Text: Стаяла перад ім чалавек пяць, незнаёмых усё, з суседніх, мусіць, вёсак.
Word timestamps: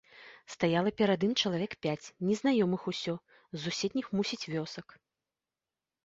Стаяла 0.51 0.91
перад 0.99 1.25
ім 1.27 1.33
чалавек 1.41 1.75
пяць, 1.85 2.11
незнаёмых 2.29 2.81
усё, 2.91 3.13
з 3.51 3.59
суседніх, 3.65 4.05
мусіць, 4.21 4.39
вёсак. 4.55 4.87